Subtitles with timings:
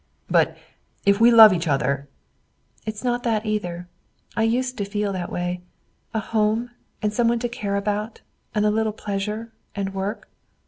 [0.31, 0.57] "But
[1.05, 2.07] if we love each other"
[2.87, 3.87] "It's not that, either.
[4.35, 5.61] I used to feel that way.
[6.11, 6.71] A home,
[7.03, 8.21] and some one to care about,
[8.55, 10.27] and a little pleasure and work."